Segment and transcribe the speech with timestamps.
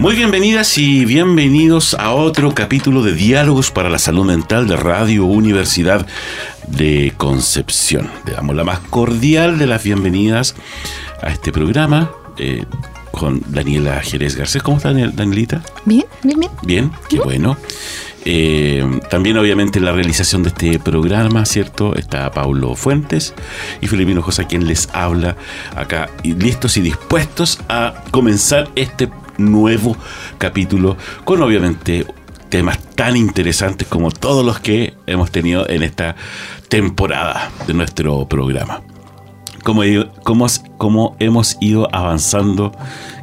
[0.00, 5.26] Muy bienvenidas y bienvenidos a otro capítulo de Diálogos para la Salud Mental de Radio
[5.26, 6.06] Universidad
[6.68, 8.08] de Concepción.
[8.24, 10.54] Le damos la más cordial de las bienvenidas
[11.20, 12.64] a este programa eh,
[13.10, 14.62] con Daniela Jerez Garcés.
[14.62, 15.60] ¿Cómo está Danielita?
[15.84, 16.52] Bien, bien, bien.
[16.62, 17.58] Bien, qué bueno.
[18.24, 21.94] Eh, también obviamente en la realización de este programa, ¿cierto?
[21.94, 23.34] Está Paulo Fuentes
[23.82, 25.36] y Filipino José quien les habla
[25.76, 29.96] acá, listos y dispuestos a comenzar este nuevo
[30.38, 32.06] capítulo con obviamente
[32.48, 36.16] temas tan interesantes como todos los que hemos tenido en esta
[36.68, 38.82] temporada de nuestro programa.
[39.62, 39.82] Como,
[40.78, 42.72] como hemos ido avanzando,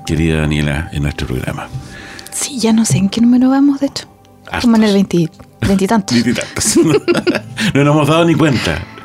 [0.05, 1.67] querida Daniela, en nuestro programa.
[2.31, 4.07] Sí, ya no sé en qué número vamos, de hecho.
[4.61, 6.17] Como en el veintitantos.
[7.73, 8.96] no nos hemos dado ni cuenta.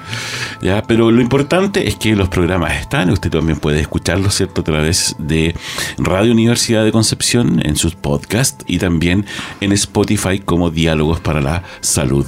[0.87, 4.61] Pero lo importante es que los programas están, usted también puede escucharlos, ¿cierto?
[4.61, 5.55] A través de
[5.99, 9.27] Radio Universidad de Concepción en sus podcasts y también
[9.61, 12.27] en Spotify como Diálogos para la Salud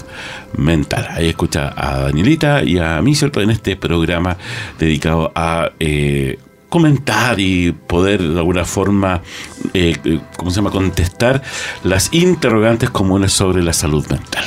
[0.57, 1.07] Mental.
[1.11, 3.41] Ahí escucha a Danielita y a mí, ¿cierto?
[3.41, 4.37] En este programa
[4.79, 5.71] dedicado a...
[5.79, 6.39] Eh,
[6.75, 9.23] comentar y poder de alguna forma,
[9.75, 11.41] eh, eh, ¿cómo se llama?, contestar
[11.85, 14.45] las interrogantes comunes sobre la salud mental.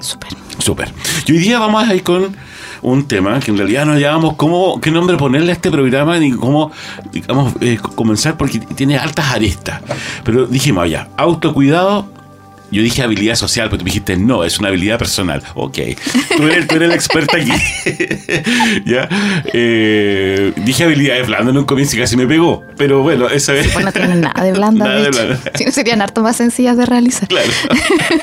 [0.00, 0.39] Súper.
[0.60, 0.92] Súper.
[1.26, 2.36] Y hoy día vamos a ir con
[2.82, 6.32] un tema que en realidad no llamamos cómo, qué nombre ponerle a este programa ni
[6.32, 6.70] cómo,
[7.12, 9.80] digamos, eh, comenzar porque tiene altas aristas.
[10.24, 12.19] Pero dijimos, ya, autocuidado
[12.70, 15.42] yo dije habilidad social, pero tú dijiste no, es una habilidad personal.
[15.54, 15.78] Ok,
[16.36, 17.50] tú eres, tú eres la experta aquí.
[18.86, 19.08] ¿Ya?
[19.52, 23.68] Eh, dije habilidades blandas en un comienzo y casi me pegó, pero bueno, esa vez.
[23.72, 24.84] pues no tienen nada de blanda.
[24.84, 25.40] Nada de, blanda.
[25.54, 27.28] Si no serían harto más sencillas de realizar.
[27.28, 27.50] Claro.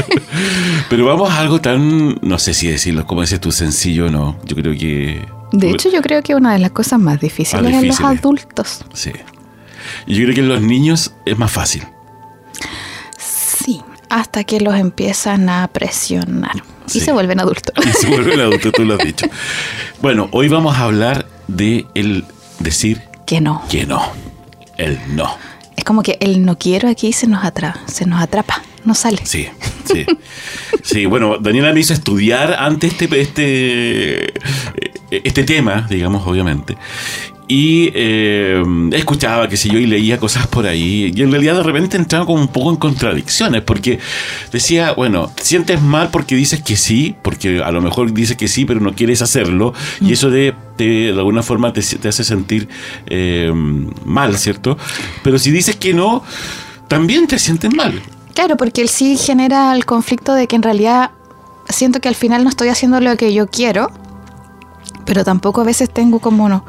[0.90, 4.40] pero vamos a algo tan, no sé si decirlo, como dices tú, sencillo o no.
[4.46, 5.26] Yo creo que.
[5.52, 8.00] De hecho, yo creo que una de las cosas más difíciles, más difíciles.
[8.00, 8.86] en los adultos.
[8.94, 9.12] Sí.
[10.06, 11.84] Yo creo que en los niños es más fácil
[14.10, 16.64] hasta que los empiezan a presionar.
[16.94, 17.74] Y se vuelven adultos.
[17.86, 19.26] Y se vuelven adultos, tú lo has dicho.
[20.02, 22.26] Bueno, hoy vamos a hablar de el
[22.60, 23.64] decir que no.
[23.70, 24.02] Que no.
[24.78, 25.36] El no.
[25.76, 29.20] Es como que el no quiero aquí se nos atrapa, se nos atrapa, no sale.
[29.24, 29.48] Sí,
[29.86, 30.06] sí.
[30.84, 34.34] Sí, bueno, Daniela me hizo estudiar antes este, este,
[35.12, 36.78] este tema, digamos, obviamente.
[37.50, 41.14] Y eh, escuchaba, qué sé yo, y leía cosas por ahí.
[41.16, 44.00] Y en realidad de repente entraba como un poco en contradicciones, porque
[44.52, 48.50] decía, bueno, te sientes mal porque dices que sí, porque a lo mejor dices que
[48.50, 49.74] sí, pero no quieres hacerlo.
[50.02, 52.68] Y eso de, de, alguna forma te, hace sentir
[53.06, 53.52] eh,
[54.04, 54.78] mal, ¿cierto?
[55.24, 56.24] Pero si dices que no,
[56.90, 58.02] también te sientes mal.
[58.34, 61.12] Claro, porque el sí genera el conflicto de que en realidad
[61.70, 63.90] siento que al final no estoy haciendo lo que yo quiero,
[65.06, 66.66] pero tampoco a veces tengo como no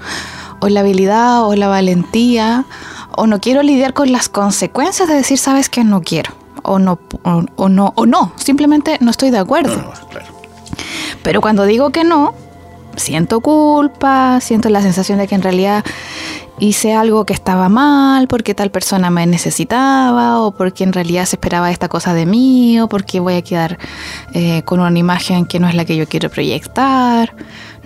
[0.61, 2.65] o la habilidad o la valentía
[3.17, 6.33] o no quiero lidiar con las consecuencias de decir sabes que no quiero
[6.63, 9.93] o no o, no o no simplemente no estoy de acuerdo.
[11.23, 12.35] Pero cuando digo que no
[12.97, 15.85] siento culpa siento la sensación de que en realidad
[16.61, 21.37] hice algo que estaba mal porque tal persona me necesitaba o porque en realidad se
[21.37, 23.79] esperaba esta cosa de mí o porque voy a quedar
[24.35, 27.35] eh, con una imagen que no es la que yo quiero proyectar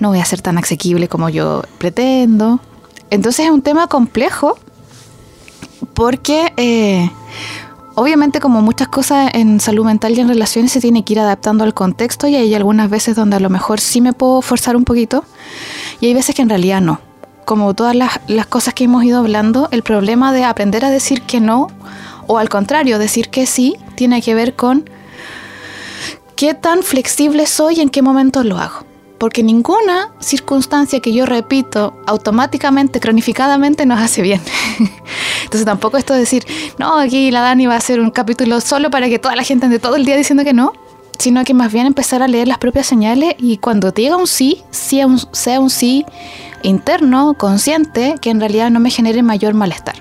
[0.03, 2.61] no voy a ser tan asequible como yo pretendo.
[3.09, 4.59] Entonces es un tema complejo
[5.95, 7.11] porque eh,
[7.95, 11.65] obviamente como muchas cosas en salud mental y en relaciones se tiene que ir adaptando
[11.65, 14.85] al contexto y hay algunas veces donde a lo mejor sí me puedo forzar un
[14.85, 15.25] poquito
[16.01, 17.01] y hay veces que en realidad no.
[17.45, 21.23] Como todas las, las cosas que hemos ido hablando, el problema de aprender a decir
[21.23, 21.69] que no
[22.27, 24.89] o al contrario, decir que sí, tiene que ver con
[26.35, 28.92] qué tan flexible soy y en qué momento lo hago
[29.23, 34.41] porque ninguna circunstancia que yo repito automáticamente, cronificadamente, nos hace bien.
[35.45, 36.45] Entonces tampoco esto de decir,
[36.77, 39.67] no, aquí la Dani va a hacer un capítulo solo para que toda la gente
[39.67, 40.73] ande todo el día diciendo que no,
[41.21, 44.65] sino que más bien empezar a leer las propias señales y cuando diga un sí,
[44.73, 46.05] sea un, sea un sí
[46.65, 49.95] interno, consciente, que en realidad no me genere mayor malestar.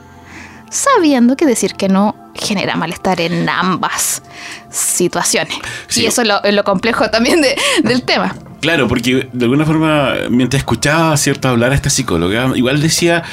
[0.72, 4.24] Sabiendo que decir que no genera malestar en ambas
[4.72, 5.56] situaciones.
[5.96, 7.40] Y eso es lo, complejo también
[7.84, 8.36] del tema.
[8.62, 13.24] Claro, porque de alguna forma, mientras escuchaba cierto hablar a esta psicóloga, igual decía,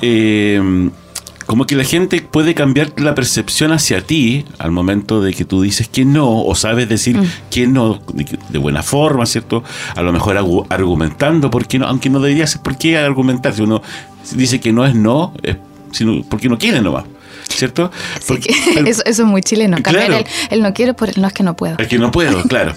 [0.00, 0.90] eh,
[1.46, 5.62] como que la gente puede cambiar la percepción hacia ti al momento de que tú
[5.62, 7.24] dices que no, o sabes decir Mm.
[7.50, 9.62] que no de, de buena forma, ¿cierto?
[9.94, 13.62] A lo mejor argu- argumentando, porque no, aunque no debería ser por qué argumentar, si
[13.62, 13.80] uno
[14.34, 15.56] dice que no es no, es
[15.92, 17.04] sino porque no quiere nomás,
[17.56, 17.90] ¿cierto?
[18.28, 19.76] Porque el- eso, eso es muy chileno.
[19.82, 20.24] Cambiar Claro.
[20.50, 21.76] el, el no quiero por el no es que no puedo.
[21.78, 22.74] es que no puedo, claro.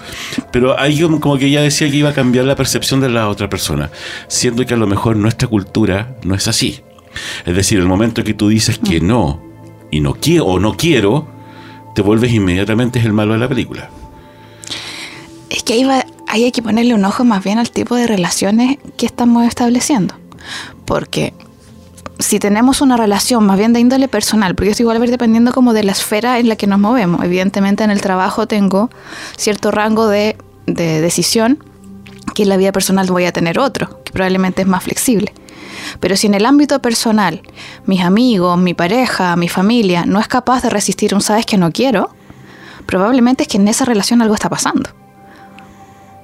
[0.51, 3.49] Pero ahí como que ella decía que iba a cambiar la percepción de la otra
[3.49, 3.89] persona,
[4.27, 6.81] siendo que a lo mejor nuestra cultura no es así.
[7.45, 9.41] Es decir, el momento que tú dices que no
[9.91, 11.27] y no quiero o no quiero,
[11.95, 13.89] te vuelves inmediatamente el malo de la película.
[15.49, 18.05] Es que ahí, va- ahí hay que ponerle un ojo más bien al tipo de
[18.05, 20.13] relaciones que estamos estableciendo.
[20.85, 21.33] Porque
[22.19, 25.12] si tenemos una relación más bien de índole personal, porque esto igual va a ir
[25.12, 27.24] dependiendo como de la esfera en la que nos movemos.
[27.24, 28.89] Evidentemente en el trabajo tengo
[29.38, 30.36] cierto rango de,
[30.68, 31.63] de decisión
[32.36, 35.33] que en la vida personal voy a tener otro, que probablemente es más flexible.
[36.01, 37.42] Pero si en el ámbito personal,
[37.86, 41.71] mis amigos, mi pareja, mi familia no es capaz de resistir un sabes que no
[41.71, 42.10] quiero,
[42.86, 44.89] probablemente es que en esa relación algo está pasando.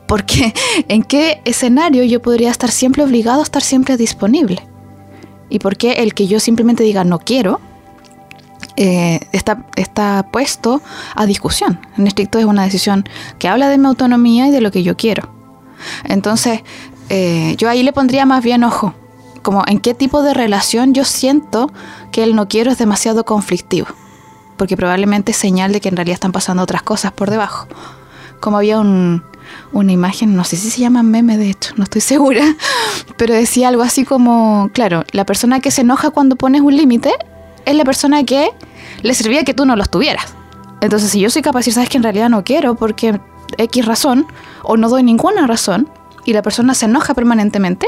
[0.10, 0.54] Porque
[0.90, 4.62] en qué escenario yo podría estar siempre obligado a estar siempre disponible.
[5.50, 7.60] Y por qué el que yo simplemente diga no quiero
[8.78, 10.82] eh, está, está puesto
[11.16, 11.80] a discusión.
[11.98, 13.06] En estricto es una decisión
[13.40, 15.30] que habla de mi autonomía y de lo que yo quiero.
[16.04, 16.62] Entonces,
[17.10, 18.94] eh, yo ahí le pondría más bien ojo,
[19.44, 21.72] como en qué tipo de relación yo siento
[22.12, 23.88] que el no quiero es demasiado conflictivo,
[24.58, 27.68] porque probablemente es señal de que en realidad están pasando otras cosas por debajo.
[28.40, 29.24] Como había un-
[29.72, 32.56] una imagen, no sé si se llama meme de hecho, no estoy segura,
[33.18, 37.12] pero decía algo así como, claro, la persona que se enoja cuando pones un límite
[37.66, 38.50] es la persona que
[39.02, 40.34] le servía que tú no los tuvieras.
[40.82, 43.20] Entonces, si yo soy capaz de sabes que en realidad no quiero porque
[43.58, 44.28] X razón,
[44.64, 45.90] o no doy ninguna razón,
[46.26, 47.88] y la persona se enoja permanentemente,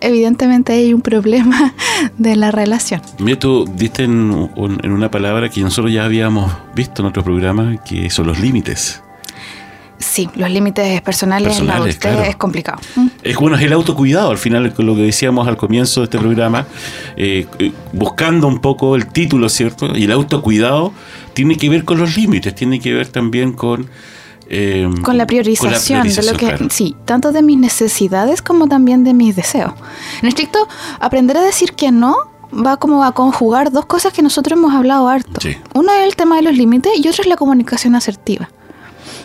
[0.00, 1.74] evidentemente hay un problema
[2.18, 3.00] de la relación.
[3.18, 7.82] Mira, tú diste en, en una palabra que nosotros ya habíamos visto en otro programa,
[7.84, 9.02] que son los límites.
[10.04, 12.22] Sí, los límites personales, la Personales, adultez claro.
[12.22, 12.78] es complicado.
[12.96, 13.06] Mm.
[13.22, 16.66] Es bueno, es el autocuidado, al final, lo que decíamos al comienzo de este programa,
[17.16, 19.96] eh, eh, buscando un poco el título, ¿cierto?
[19.96, 20.92] Y el autocuidado
[21.34, 23.88] tiene que ver con los límites, tiene que ver también con...
[24.48, 26.66] eh, Con la priorización, de lo que, claro.
[26.70, 29.72] sí, tanto de mis necesidades como también de mis deseos.
[30.20, 30.68] En estricto,
[31.00, 32.16] aprender a decir que no
[32.52, 35.40] va como a conjugar dos cosas que nosotros hemos hablado harto.
[35.40, 35.56] Sí.
[35.74, 38.50] Uno es el tema de los límites y otro es la comunicación asertiva.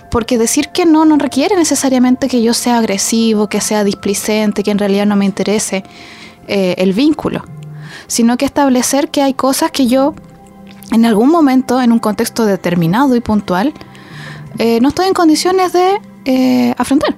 [0.09, 4.71] Porque decir que no no requiere necesariamente que yo sea agresivo, que sea displicente, que
[4.71, 5.83] en realidad no me interese
[6.47, 7.43] eh, el vínculo,
[8.07, 10.13] sino que establecer que hay cosas que yo
[10.91, 13.73] en algún momento, en un contexto determinado y puntual,
[14.57, 17.15] eh, no estoy en condiciones de eh, afrontar.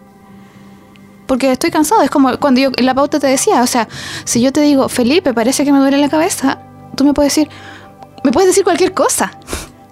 [1.27, 2.01] Porque estoy cansado.
[2.01, 3.87] Es como cuando yo en la pauta te decía, o sea,
[4.23, 6.59] si yo te digo, Felipe, parece que me duele la cabeza,
[6.95, 7.49] tú me puedes decir,
[8.23, 9.31] me puedes decir cualquier cosa.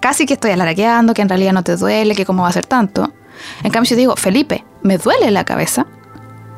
[0.00, 2.66] Casi que estoy alaraqueando, que en realidad no te duele, que cómo va a ser
[2.66, 3.12] tanto.
[3.62, 5.86] En cambio, si yo digo, Felipe, me duele la cabeza,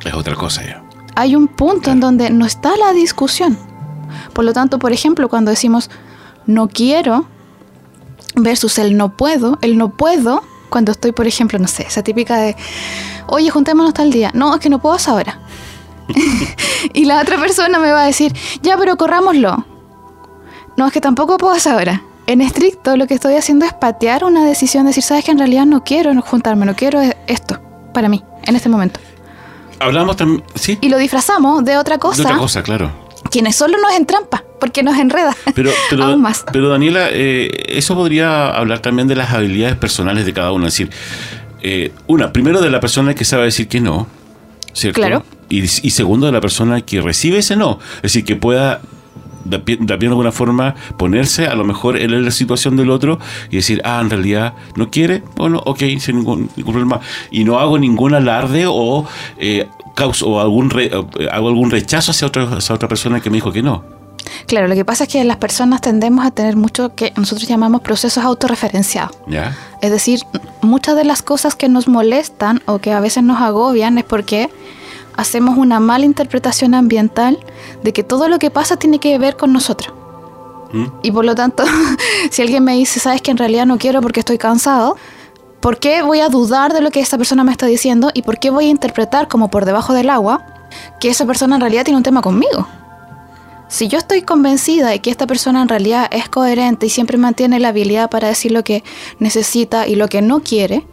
[0.05, 0.83] Es otra cosa ya.
[1.15, 3.59] hay un punto en donde no está la discusión.
[4.33, 5.91] Por lo tanto, por ejemplo, cuando decimos
[6.47, 7.27] no quiero
[8.35, 12.39] versus el no puedo, el no puedo, cuando estoy, por ejemplo, no sé, esa típica
[12.39, 12.57] de,
[13.27, 14.31] oye, juntémonos tal día.
[14.35, 15.41] No, es que no puedo hasta ahora.
[16.95, 19.65] y la otra persona me va a decir, ya, pero corrámoslo.
[20.77, 22.03] No, es que tampoco puedo hasta ahora.
[22.31, 25.67] En estricto, lo que estoy haciendo es patear una decisión, decir, sabes que en realidad
[25.67, 27.61] no quiero juntarme, no quiero esto
[27.93, 29.01] para mí, en este momento.
[29.81, 30.79] Hablamos también, ¿sí?
[30.81, 32.93] Y lo disfrazamos de otra cosa, De otra cosa, claro.
[33.33, 36.45] quienes solo nos entrampa, porque nos enreda Pero, pero, aún más.
[36.53, 40.69] pero Daniela, eh, eso podría hablar también de las habilidades personales de cada uno.
[40.69, 40.91] Es decir,
[41.63, 44.07] eh, una, primero de la persona que sabe decir que no,
[44.73, 45.01] ¿cierto?
[45.01, 45.25] Claro.
[45.49, 47.81] Y, y segundo de la persona que recibe ese no.
[47.97, 48.83] Es decir, que pueda
[49.45, 53.19] de de alguna forma ponerse a lo mejor en la situación del otro
[53.51, 57.01] y decir, ah, en realidad no quiere, bueno, ok, sin ningún, ningún problema.
[57.31, 59.07] Y no hago ningún alarde o,
[59.39, 63.31] eh, causo, o algún re- eh, hago algún rechazo hacia otra, hacia otra persona que
[63.31, 63.85] me dijo que no.
[64.47, 67.81] Claro, lo que pasa es que las personas tendemos a tener mucho que nosotros llamamos
[67.81, 69.17] procesos autorreferenciados.
[69.27, 69.57] ¿Ya?
[69.81, 70.21] Es decir,
[70.61, 74.51] muchas de las cosas que nos molestan o que a veces nos agobian es porque
[75.21, 77.39] hacemos una mala interpretación ambiental
[77.83, 79.95] de que todo lo que pasa tiene que ver con nosotros.
[80.73, 80.87] ¿Mm?
[81.03, 81.63] Y por lo tanto,
[82.31, 84.97] si alguien me dice, sabes que en realidad no quiero porque estoy cansado,
[85.61, 88.11] ¿por qué voy a dudar de lo que esta persona me está diciendo?
[88.15, 90.43] ¿Y por qué voy a interpretar como por debajo del agua
[91.01, 92.67] que esa persona en realidad tiene un tema conmigo?
[93.69, 97.61] Si yo estoy convencida de que esta persona en realidad es coherente y siempre mantiene
[97.61, 98.83] la habilidad para decir lo que
[99.19, 100.87] necesita y lo que no quiere,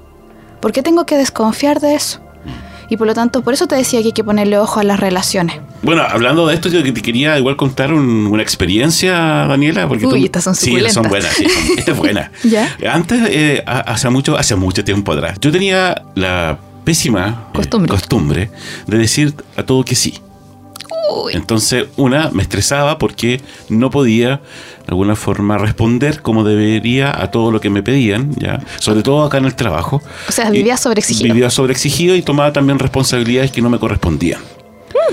[0.60, 2.27] ¿por qué tengo que desconfiar de eso?
[2.90, 5.00] Y por lo tanto, por eso te decía que hay que ponerle ojo a las
[5.00, 5.58] relaciones.
[5.82, 9.14] Bueno, hablando de esto, yo te quería igual contar un- una experiencia,
[9.48, 9.88] Daniela.
[9.88, 11.34] Porque Uy, tú- estas son Sí, son buenas.
[11.34, 12.32] sí, son- esta es buena.
[12.44, 12.70] ¿Ya?
[12.94, 17.90] Antes, eh, ha- hace mucho, hace mucho tiempo atrás, yo tenía la pésima eh, Costumbre.
[17.92, 18.52] costumbre
[18.88, 20.20] de decir a todo que sí.
[21.14, 21.34] Uy.
[21.34, 27.52] Entonces, una, me estresaba porque no podía, de alguna forma, responder como debería a todo
[27.52, 28.62] lo que me pedían, ¿ya?
[28.80, 30.02] Sobre todo acá en el trabajo.
[30.28, 31.34] O sea, vivías sobreexigido.
[31.34, 34.42] Vivía sobreexigido y tomaba también responsabilidades que no me correspondían.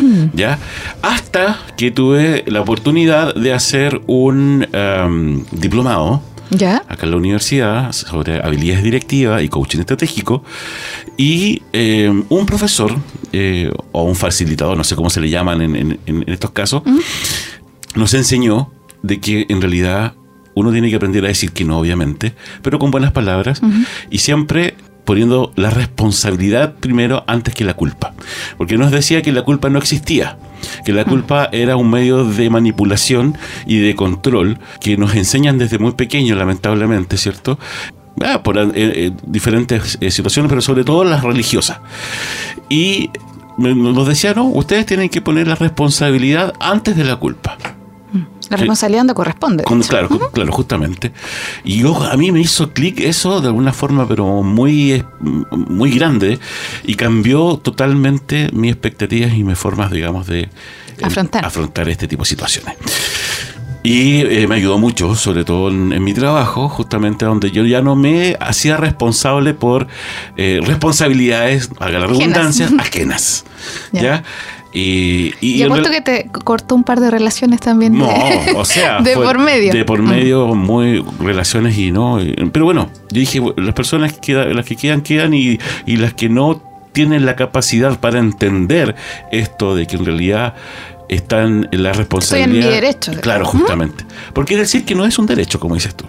[0.00, 0.26] Mm.
[0.34, 0.58] ¿Ya?
[1.02, 6.82] Hasta que tuve la oportunidad de hacer un em, diplomado ¿Ya?
[6.88, 10.44] acá en la universidad sobre habilidades directivas y coaching estratégico
[11.16, 12.94] y eh, un profesor
[13.32, 16.82] eh, o un facilitador, no sé cómo se le llaman en, en- en estos casos,
[17.94, 18.70] nos enseñó
[19.02, 20.14] de que en realidad
[20.54, 23.60] uno tiene que aprender a decir que no, obviamente, pero con buenas palabras
[24.10, 24.74] y siempre
[25.04, 28.14] poniendo la responsabilidad primero antes que la culpa.
[28.56, 30.38] Porque nos decía que la culpa no existía,
[30.84, 35.78] que la culpa era un medio de manipulación y de control que nos enseñan desde
[35.78, 37.58] muy pequeños, lamentablemente, ¿cierto?
[38.22, 41.80] Ah, por eh, eh, diferentes eh, situaciones, pero sobre todo las religiosas.
[42.68, 43.10] Y
[43.58, 47.56] nos decía, no, ustedes tienen que poner la responsabilidad antes de la culpa.
[48.54, 49.64] La responsabilidad no corresponde.
[49.64, 51.12] Con- claro, claro, justamente.
[51.64, 56.38] Y yo, a mí me hizo clic eso de alguna forma, pero muy, muy grande,
[56.84, 60.48] y cambió totalmente mis expectativas y mis formas, digamos, de eh,
[61.02, 61.44] Afrontar.
[61.44, 62.76] afrontar este tipo de situaciones.
[63.86, 67.82] Y eh, me ayudó mucho, sobre todo en, en mi trabajo, justamente donde yo ya
[67.82, 69.88] no me hacía responsable por
[70.38, 73.44] eh, responsabilidades, haga la redundancia, ajenas.
[73.92, 74.22] ¿Ya?
[74.76, 77.92] Y, y Y en apuesto que te cortó un par de relaciones también.
[77.92, 79.72] de- no, o sea, de por medio.
[79.72, 80.08] De por Mm.
[80.08, 82.20] medio, muy relaciones y no.
[82.20, 86.14] y- Pero bueno, yo dije, las personas que las que quedan, quedan y, y las
[86.14, 86.60] que no
[86.92, 88.96] tienen la capacidad para entender
[89.30, 90.54] esto de que en realidad
[91.08, 92.66] están en la responsabilidad.
[92.68, 93.12] mi derecho.
[93.20, 94.04] Claro, justamente.
[94.32, 96.04] Porque decir que no es un derecho, como dices tú.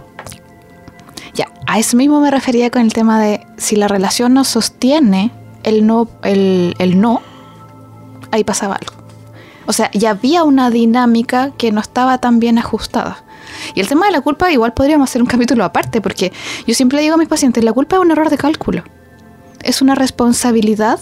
[1.36, 5.32] Ya, a eso mismo me refería con el tema de si la relación no sostiene
[5.64, 7.22] el no, el, el no,
[8.36, 9.06] ahí pasaba algo.
[9.66, 13.24] O sea, ya había una dinámica que no estaba tan bien ajustada.
[13.74, 16.32] Y el tema de la culpa, igual podríamos hacer un capítulo aparte, porque
[16.68, 18.84] yo siempre digo a mis pacientes, la culpa es un error de cálculo.
[19.64, 21.00] Es una responsabilidad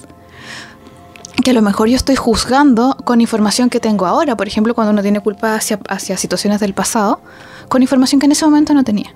[1.43, 4.37] que a lo mejor yo estoy juzgando con información que tengo ahora.
[4.37, 7.21] Por ejemplo, cuando uno tiene culpa hacia, situaciones del pasado,
[7.67, 9.13] con información que en ese momento no tenía.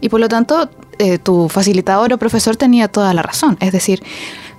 [0.00, 3.56] Y por lo tanto, eh, tu facilitador o profesor tenía toda la razón.
[3.60, 4.02] Es decir,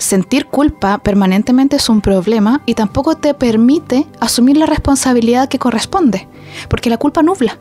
[0.01, 6.27] sentir culpa permanentemente es un problema y tampoco te permite asumir la responsabilidad que corresponde,
[6.70, 7.60] porque la culpa nubla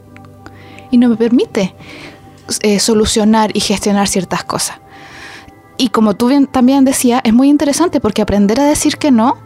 [0.91, 1.75] y no me permite
[2.63, 4.79] eh, solucionar y gestionar ciertas cosas.
[5.77, 9.37] Y como tú bien, también decías, es muy interesante porque aprender a decir que no,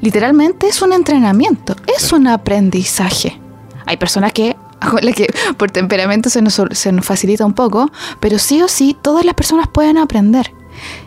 [0.00, 3.40] literalmente es un entrenamiento, es un aprendizaje.
[3.86, 4.56] Hay personas que,
[5.56, 7.90] por temperamento se nos, sol- se nos facilita un poco,
[8.20, 10.52] pero sí o sí todas las personas pueden aprender.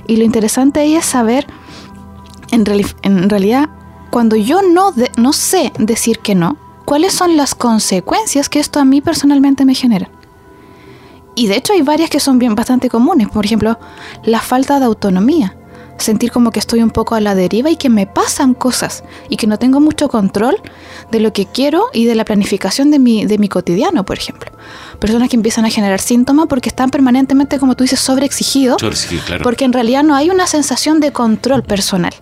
[0.07, 1.47] Y lo interesante ahí es saber,
[2.51, 3.69] en, reali- en realidad,
[4.09, 8.79] cuando yo no, de- no sé decir que no, cuáles son las consecuencias que esto
[8.79, 10.09] a mí personalmente me genera.
[11.35, 13.27] Y de hecho hay varias que son bien bastante comunes.
[13.29, 13.79] Por ejemplo,
[14.23, 15.55] la falta de autonomía.
[15.97, 19.37] Sentir como que estoy un poco a la deriva y que me pasan cosas y
[19.37, 20.55] que no tengo mucho control
[21.11, 24.51] de lo que quiero y de la planificación de mi, de mi cotidiano, por ejemplo.
[24.99, 29.43] Personas que empiezan a generar síntomas porque están permanentemente, como tú dices, sobreexigidos Sobre- claro.
[29.43, 32.13] porque en realidad no hay una sensación de control personal.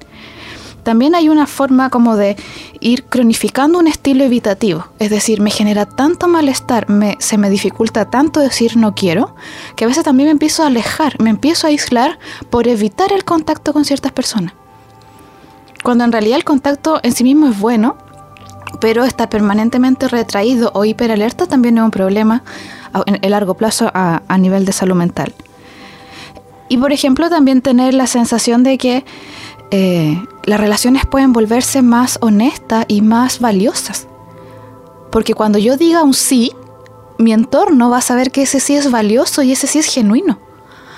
[0.83, 2.35] También hay una forma como de
[2.79, 8.05] ir cronificando un estilo evitativo, es decir, me genera tanto malestar, me, se me dificulta
[8.09, 9.35] tanto decir no quiero,
[9.75, 12.17] que a veces también me empiezo a alejar, me empiezo a aislar
[12.49, 14.53] por evitar el contacto con ciertas personas.
[15.83, 17.95] Cuando en realidad el contacto en sí mismo es bueno,
[18.79, 22.43] pero estar permanentemente retraído o hiperalerta también es un problema
[22.93, 25.33] a, en el largo plazo a- a nivel de salud mental.
[26.69, 29.03] Y por ejemplo, también tener la sensación de que
[29.71, 34.07] eh, las relaciones pueden volverse más honestas y más valiosas.
[35.11, 36.51] Porque cuando yo diga un sí,
[37.17, 40.39] mi entorno va a saber que ese sí es valioso y ese sí es genuino.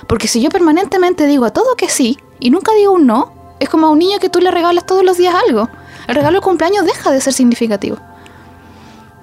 [0.08, 3.70] Porque si yo permanentemente digo a todo que sí y nunca digo un no, es
[3.70, 5.70] como a un niño que tú le regalas todos los días algo.
[6.08, 7.98] El regalo de cumpleaños deja de ser significativo.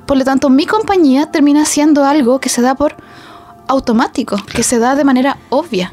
[0.07, 2.97] Por lo tanto, mi compañía termina siendo algo que se da por
[3.69, 5.92] automático, que se da de manera obvia.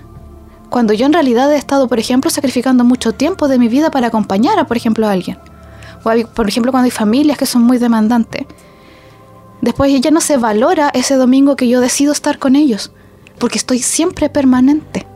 [0.69, 4.07] Cuando yo en realidad he estado, por ejemplo, sacrificando mucho tiempo de mi vida para
[4.07, 5.37] acompañar a, por ejemplo, a alguien.
[6.03, 8.45] O, por ejemplo, cuando hay familias que son muy demandantes.
[9.61, 12.91] Después ya no se valora ese domingo que yo decido estar con ellos,
[13.39, 15.07] porque estoy siempre permanente.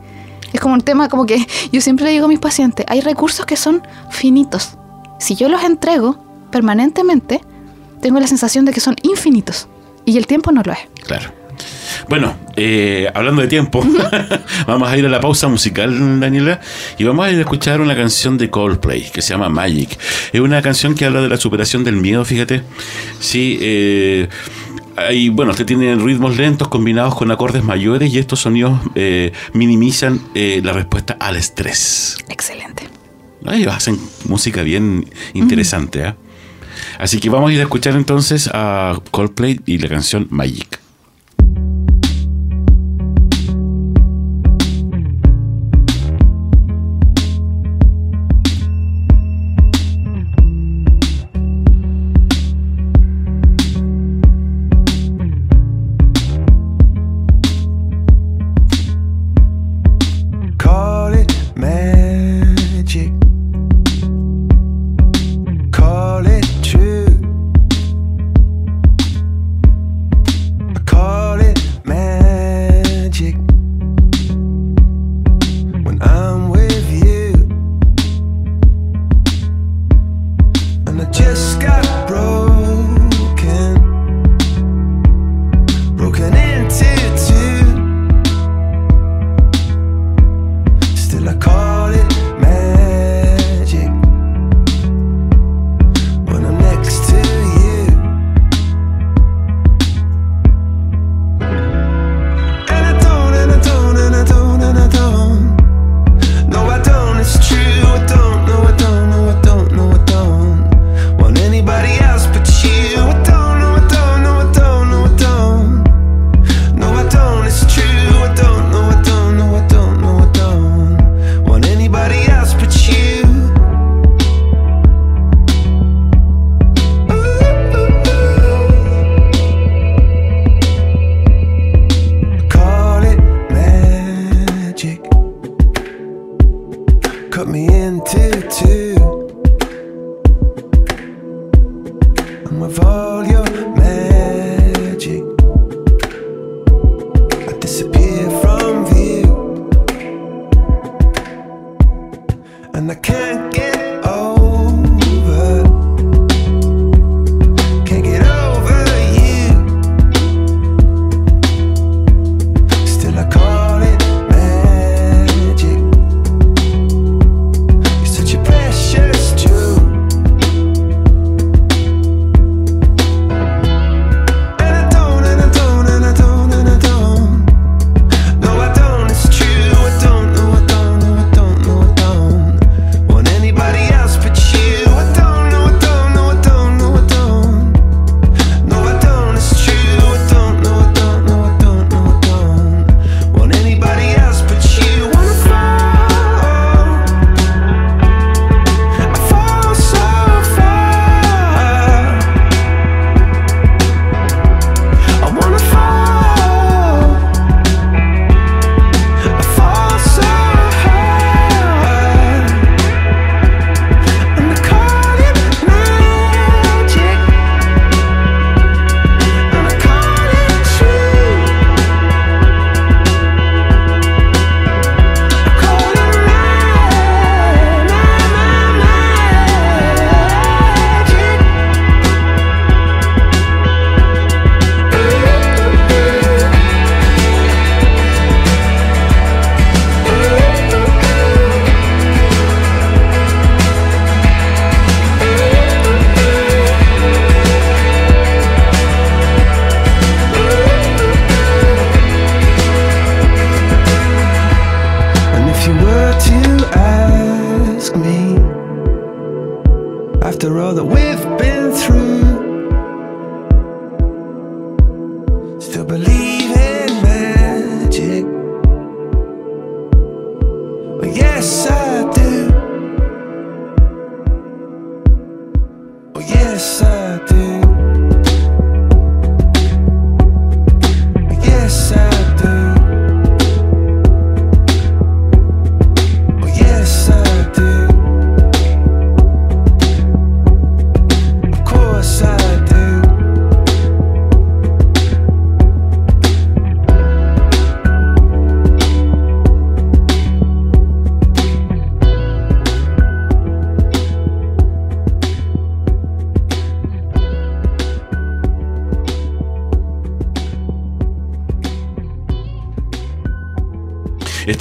[0.52, 3.46] Es como un tema como que yo siempre le digo a mis pacientes, hay recursos
[3.46, 4.76] que son finitos.
[5.18, 6.18] Si yo los entrego
[6.50, 7.40] permanentemente,
[8.00, 9.68] tengo la sensación de que son infinitos
[10.04, 10.80] y el tiempo no lo es.
[11.06, 11.41] Claro.
[12.08, 13.84] Bueno, eh, hablando de tiempo,
[14.66, 16.60] vamos a ir a la pausa musical, Daniela,
[16.98, 19.98] y vamos a ir a escuchar una canción de Coldplay que se llama Magic.
[20.32, 22.62] Es una canción que habla de la superación del miedo, fíjate.
[23.20, 24.28] Sí, eh,
[24.96, 30.20] hay, bueno, usted tiene ritmos lentos combinados con acordes mayores y estos sonidos eh, minimizan
[30.34, 32.18] la respuesta al estrés.
[32.28, 32.88] Excelente.
[33.50, 36.14] Ellos hacen música bien interesante.
[36.98, 40.81] Así que vamos a ir a escuchar entonces a Coldplay y la canción Magic.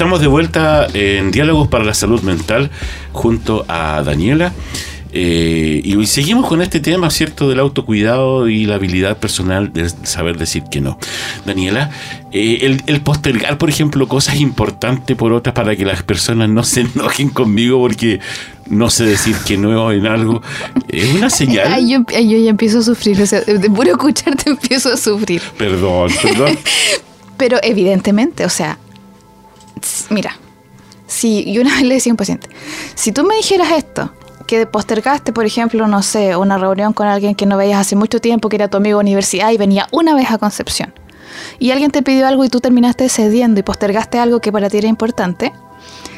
[0.02, 2.72] Estamos de vuelta en Diálogos para la Salud Mental
[3.12, 4.52] junto a Daniela.
[5.14, 10.40] Eh, y seguimos con este tema, ¿cierto?, del autocuidado y la habilidad personal de saber
[10.40, 10.98] decir que no.
[11.46, 11.92] Daniela,
[12.32, 16.64] eh, el, el postergar, por ejemplo, cosas importantes por otras para que las personas no
[16.64, 18.22] se enojen conmigo porque
[18.72, 20.42] no sé decir que no en algo,
[20.88, 21.72] es una señal.
[21.72, 25.44] Ay, yo, yo ya empiezo a sufrir, o sea, de puro escucharte empiezo a sufrir.
[25.60, 26.58] Perdón, perdón.
[27.38, 28.80] Pero evidentemente, o sea,
[30.10, 30.38] mira,
[31.08, 32.50] si una vez le decía a un paciente,
[32.96, 34.12] si tú me dijeras esto,
[34.48, 38.20] que postergaste, por ejemplo, no sé, una reunión con alguien que no veías hace mucho
[38.20, 40.94] tiempo, que era tu amigo de universidad y venía una vez a Concepción,
[41.60, 44.78] y alguien te pidió algo y tú terminaste cediendo y postergaste algo que para ti
[44.78, 45.54] era importante,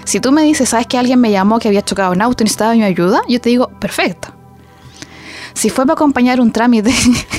[0.05, 2.45] si tú me dices, sabes que alguien me llamó que había chocado un auto y
[2.45, 4.29] necesitaba mi ayuda, yo te digo, perfecto.
[5.53, 6.91] Si fue para acompañar un trámite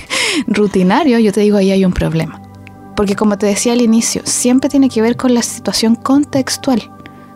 [0.47, 2.41] rutinario, yo te digo, ahí hay un problema.
[2.97, 6.91] Porque como te decía al inicio, siempre tiene que ver con la situación contextual.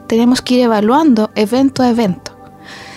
[0.07, 2.37] Tenemos que ir evaluando evento a evento.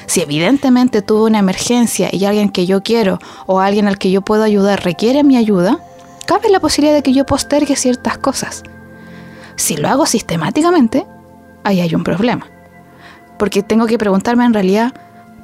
[0.06, 4.22] Si evidentemente tuve una emergencia y alguien que yo quiero o alguien al que yo
[4.22, 5.80] puedo ayudar requiere mi ayuda,
[6.28, 8.64] cabe la posibilidad de que yo postergue ciertas cosas.
[9.56, 11.06] Si lo hago sistemáticamente,
[11.64, 12.48] ahí hay un problema.
[13.38, 14.94] Porque tengo que preguntarme en realidad,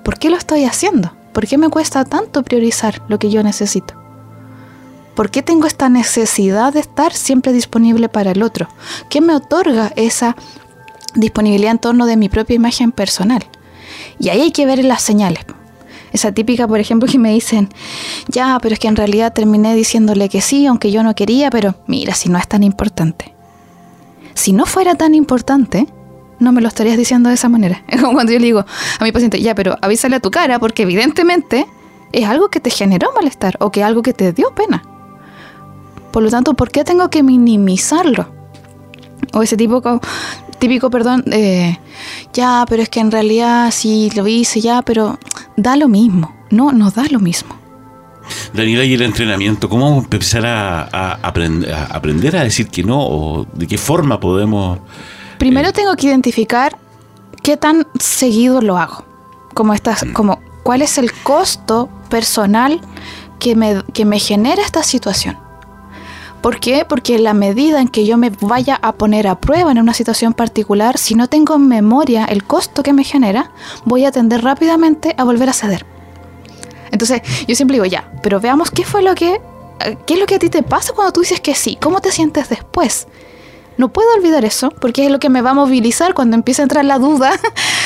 [0.03, 1.13] ¿por qué lo estoy haciendo?
[1.33, 4.06] ¿Por qué me cuesta tanto priorizar lo que yo necesito?
[5.17, 8.67] ¿Por qué tengo esta necesidad de estar siempre disponible para el otro?
[9.09, 10.35] ¿Qué me otorga esa
[11.15, 13.43] disponibilidad en torno de mi propia imagen personal?
[14.19, 15.43] Y ahí hay que ver las señales.
[16.13, 17.69] Esa típica, por ejemplo, que me dicen,
[18.27, 21.73] ya, pero es que en realidad terminé diciéndole que sí, aunque yo no quería, pero
[21.87, 23.33] mira, si no es tan importante.
[24.35, 25.87] Si no fuera tan importante,
[26.37, 27.83] no me lo estarías diciendo de esa manera.
[27.87, 28.65] Es como cuando yo le digo
[28.99, 31.65] a mi paciente, ya, pero avísale a tu cara porque evidentemente
[32.11, 34.83] es algo que te generó malestar o que algo que te dio pena.
[36.17, 38.27] Por lo tanto, ¿por qué tengo que minimizarlo?
[39.33, 40.01] O ese tipo, co-
[40.57, 41.77] típico, perdón, eh,
[42.33, 45.19] ya, pero es que en realidad sí lo hice, ya, pero
[45.57, 46.35] da lo mismo.
[46.49, 47.55] No, no da lo mismo.
[48.51, 52.97] Daniela, y el entrenamiento, ¿cómo empezar a, a aprend- a aprender a decir que no?
[52.99, 54.79] ¿O de qué forma podemos...?
[55.37, 55.71] Primero Eh.
[55.71, 56.79] tengo que identificar
[57.43, 59.05] qué tan seguido lo hago.
[59.53, 62.81] Como estas, como cuál es el costo personal
[63.37, 65.37] que me, que me genera esta situación.
[66.47, 66.85] ¿Por qué?
[66.87, 70.31] Porque la medida en que yo me vaya a poner a prueba en una situación
[70.31, 73.51] particular, si no tengo en memoria el costo que me genera,
[73.83, 75.85] voy a tender rápidamente a volver a ceder.
[76.89, 79.41] Entonces, yo siempre digo, ya, pero veamos qué fue lo que,
[79.81, 81.99] eh, qué es lo que a ti te pasa cuando tú dices que sí, cómo
[81.99, 83.09] te sientes después.
[83.75, 86.63] No puedo olvidar eso, porque es lo que me va a movilizar cuando empiece a
[86.63, 87.31] entrar la duda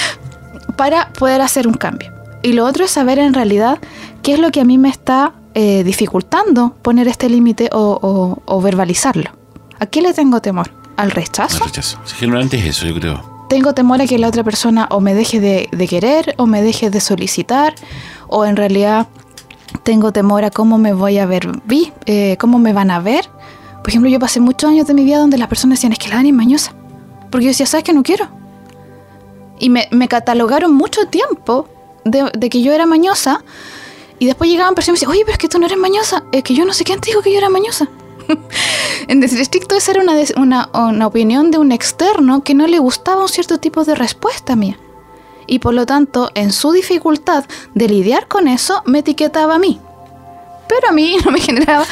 [0.75, 2.13] para poder hacer un cambio.
[2.43, 3.79] Y lo otro es saber en realidad
[4.21, 8.41] qué es lo que a mí me está eh, dificultando poner este límite o, o-
[8.45, 9.29] o verbalizarlo.
[9.79, 10.71] ¿A qué le tengo temor?
[10.97, 11.63] ¿Al al rechazo?
[11.65, 11.97] rechazo?
[12.05, 13.45] Sí, Generalmente es eso, yo creo.
[13.49, 16.61] tengo temor a que la otra persona o me deje de, de querer o me
[16.61, 17.73] deje de solicitar
[18.27, 19.07] o en realidad
[19.83, 23.27] tengo temor a cómo me voy a ver, vi, eh, cómo me van a ver.
[23.81, 26.09] Por ejemplo, yo pasé muchos años de mi vida donde las personas decían, es que
[26.09, 26.73] la Dani es mañosa.
[27.31, 28.27] Porque yo decía, ¿sabes que no quiero?
[29.59, 31.67] Y me, me catalogaron mucho tiempo
[32.05, 33.43] de, de que yo era mañosa.
[34.21, 36.23] Y después llegaban personas y me decían, oye, pero es que tú no eres mañosa.
[36.31, 37.89] Es que yo no sé quién te dijo que yo era mañosa.
[39.07, 42.77] En decir estricto, esa era una, una, una opinión de un externo que no le
[42.77, 44.77] gustaba un cierto tipo de respuesta mía.
[45.47, 49.81] Y por lo tanto, en su dificultad de lidiar con eso, me etiquetaba a mí.
[50.73, 51.83] Pero a mí no me generaba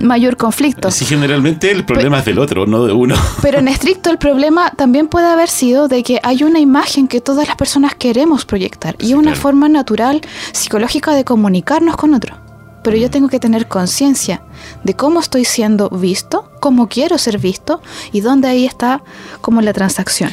[0.00, 0.90] mayor conflicto.
[0.90, 3.14] Sí, generalmente el problema es del otro, no de uno.
[3.42, 7.20] Pero en estricto el problema también puede haber sido de que hay una imagen que
[7.20, 9.40] todas las personas queremos proyectar y Sí, una claro.
[9.40, 10.20] forma natural,
[10.52, 12.34] psicológica de comunicarnos con otro.
[12.82, 14.42] Pero yo tengo que tener conciencia
[14.82, 17.80] de cómo estoy siendo visto, cómo quiero ser visto
[18.12, 19.02] y dónde ahí está
[19.40, 20.30] como la transacción.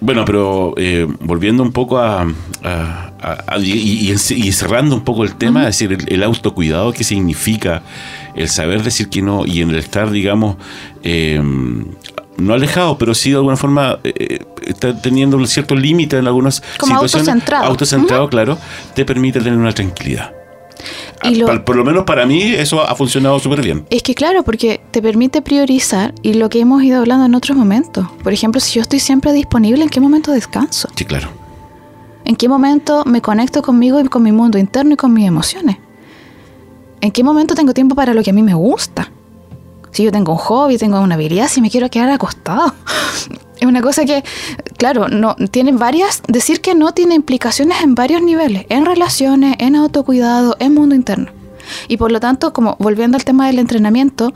[0.00, 2.26] Bueno, pero eh, volviendo un poco a-
[3.60, 3.70] y,
[4.10, 7.82] y- y cerrando un poco el tema, es decir, el, el autocuidado, qué significa
[8.34, 10.56] el saber decir que no y en el estar, digamos,
[11.02, 11.40] eh,
[12.36, 16.60] no alejado, pero sí de alguna forma eh, está teniendo un cierto límite en algunas
[16.78, 17.28] Como situaciones.
[17.28, 17.64] autocentrado.
[17.64, 18.58] Autocentrado, claro,
[18.94, 20.32] te permite tener una tranquilidad.
[21.22, 23.86] Y lo- Por, por lo menos para mí eso ha funcionado súper bien.
[23.88, 27.56] Es que claro, porque te permite priorizar y lo que hemos ido hablando en otros
[27.56, 28.06] momentos.
[28.22, 30.90] Por ejemplo, si yo estoy siempre disponible, ¿en qué momento descanso?
[30.94, 31.30] Sí, claro.
[32.26, 35.76] ¿En qué momento me conecto conmigo y con mi mundo interno y con mis emociones?
[37.00, 39.12] ¿En qué momento tengo tiempo para lo que a mí me gusta?
[39.92, 42.74] Si yo tengo un hobby, tengo una habilidad, si me quiero quedar acostado.
[43.58, 44.22] Es una cosa que,
[44.76, 46.20] claro, no tiene varias.
[46.28, 51.30] Decir que no tiene implicaciones en varios niveles: en relaciones, en autocuidado, en mundo interno.
[51.88, 54.32] Y por lo tanto, como volviendo al tema del entrenamiento,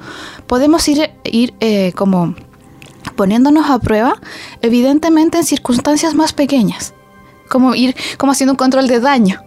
[0.47, 2.35] podemos ir, ir eh, como
[3.15, 4.19] poniéndonos a prueba,
[4.63, 6.95] evidentemente en circunstancias más pequeñas,
[7.51, 9.43] como ir como haciendo un control de daño,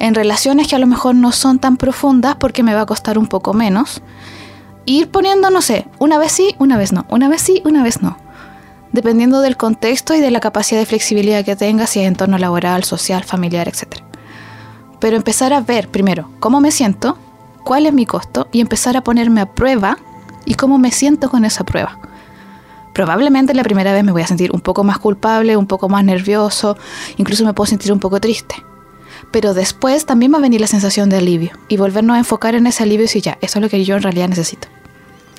[0.00, 3.18] en relaciones que a lo mejor no son tan profundas porque me va a costar
[3.18, 4.02] un poco menos,
[4.86, 8.02] ir poniendo, no sé, una vez sí, una vez no, una vez sí, una vez
[8.02, 8.16] no,
[8.92, 12.82] dependiendo del contexto y de la capacidad de flexibilidad que tenga, si es entorno laboral,
[12.82, 14.02] social, familiar, etc.
[14.98, 17.18] Pero empezar a ver primero cómo me siento,
[17.62, 19.98] cuál es mi costo y empezar a ponerme a prueba
[20.44, 21.98] y cómo me siento con esa prueba.
[22.94, 26.04] Probablemente la primera vez me voy a sentir un poco más culpable, un poco más
[26.04, 26.78] nervioso,
[27.16, 28.54] incluso me puedo sentir un poco triste.
[29.32, 32.68] Pero después también va a venir la sensación de alivio y volvernos a enfocar en
[32.68, 34.68] ese alivio y decir, ya, eso es lo que yo en realidad necesito.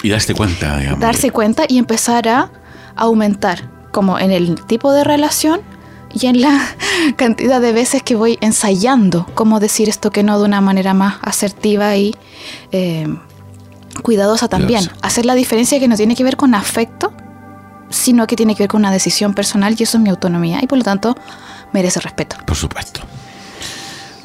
[0.03, 0.99] Y darse cuenta, digamos.
[0.99, 2.51] Darse cuenta y empezar a
[2.97, 5.61] aumentar, como en el tipo de relación
[6.13, 6.59] y en la
[7.15, 11.15] cantidad de veces que voy ensayando cómo decir esto que no de una manera más
[11.21, 12.15] asertiva y
[12.73, 13.07] eh,
[14.01, 14.81] cuidadosa también.
[14.81, 15.07] Cuidadosa.
[15.07, 17.13] Hacer la diferencia que no tiene que ver con afecto,
[17.89, 20.67] sino que tiene que ver con una decisión personal y eso es mi autonomía y
[20.67, 21.15] por lo tanto
[21.73, 22.37] merece respeto.
[22.45, 23.01] Por supuesto.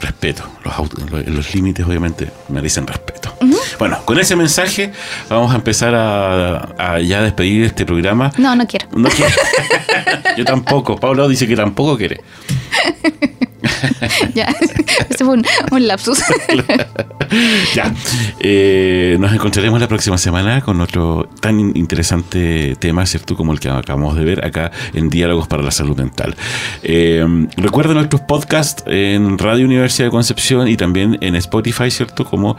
[0.01, 0.45] Respeto.
[0.65, 3.35] Los, los- límites, obviamente, merecen respeto.
[3.79, 4.93] Bueno, con ese mensaje
[5.29, 8.31] vamos a empezar a, a ya despedir este programa.
[8.39, 8.89] No, no quiero.
[8.97, 9.33] No quiere.
[10.39, 10.97] Yo tampoco.
[10.97, 12.21] Pablo dice que tampoco quiere.
[14.35, 14.55] ya,
[15.09, 15.35] ese fue
[15.71, 16.23] un, lapsus.
[17.75, 17.95] Ya.
[18.41, 23.37] Eh, nos encontraremos la próxima semana con otro tan in- interesante tema, ¿cierto?
[23.37, 26.35] Como el que acabamos de ver acá en Diálogos para la Salud Mental.
[26.83, 27.25] Eh,
[27.57, 32.25] recuerden nuestros podcasts en Radio Universidad de Concepción y también en Spotify, ¿cierto?
[32.25, 32.57] Como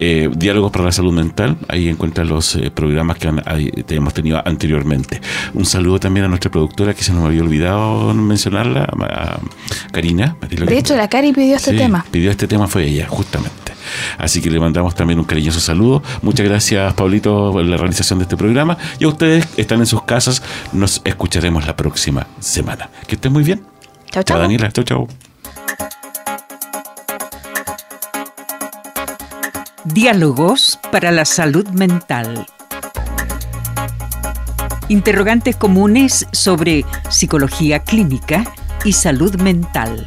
[0.00, 1.56] eh, Diálogos para la Salud Mental.
[1.68, 3.42] Ahí encuentran los eh, programas que han-
[3.88, 5.20] hemos tenido anteriormente.
[5.54, 9.38] Un saludo también a nuestra productora que se nos había olvidado mencionarla, a
[9.92, 10.36] Karina.
[10.48, 12.04] De hecho, la Cari pidió este Sí, tema.
[12.10, 13.72] Pidió este tema fue ella, justamente.
[14.18, 16.02] Así que le mandamos también un cariñoso saludo.
[16.22, 18.78] Muchas gracias, Pablito, por la realización de este programa.
[18.98, 22.88] Y a ustedes están en sus casas, nos escucharemos la próxima semana.
[23.06, 23.62] Que estén muy bien.
[24.10, 24.38] Chao, chao.
[24.38, 24.70] Daniela.
[24.72, 25.29] Chao, chao.
[29.84, 32.46] Diálogos para la salud mental.
[34.88, 38.44] Interrogantes comunes sobre psicología clínica
[38.84, 40.06] y salud mental.